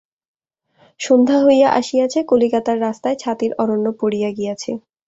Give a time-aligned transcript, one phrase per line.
[0.99, 4.71] সন্ধ্যা হইয়া আসিয়াছে, কলিকাতার রাস্তায় ছাতির অরণ্য পড়িয়া গিয়াছে।